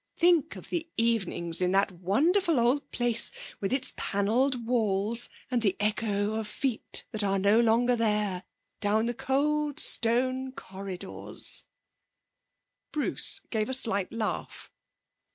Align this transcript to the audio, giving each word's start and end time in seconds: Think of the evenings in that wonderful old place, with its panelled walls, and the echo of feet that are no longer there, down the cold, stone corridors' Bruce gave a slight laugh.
Think 0.17 0.55
of 0.55 0.69
the 0.71 0.89
evenings 0.97 1.61
in 1.61 1.69
that 1.73 1.91
wonderful 1.91 2.59
old 2.59 2.89
place, 2.89 3.31
with 3.59 3.71
its 3.71 3.93
panelled 3.95 4.65
walls, 4.65 5.29
and 5.51 5.61
the 5.61 5.77
echo 5.79 6.33
of 6.39 6.47
feet 6.47 7.05
that 7.11 7.23
are 7.23 7.37
no 7.37 7.59
longer 7.59 7.95
there, 7.95 8.41
down 8.79 9.05
the 9.05 9.13
cold, 9.13 9.79
stone 9.79 10.53
corridors' 10.53 11.65
Bruce 12.91 13.41
gave 13.51 13.69
a 13.69 13.75
slight 13.75 14.11
laugh. 14.11 14.71